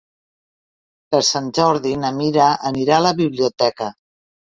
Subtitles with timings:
[1.15, 3.91] Per Sant Jordi na Mira anirà a la biblioteca.